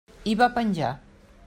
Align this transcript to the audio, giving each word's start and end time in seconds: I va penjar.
I 0.31 0.33
va 0.39 0.47
penjar. 0.57 0.91